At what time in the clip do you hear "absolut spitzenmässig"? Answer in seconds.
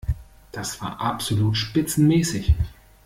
0.99-2.55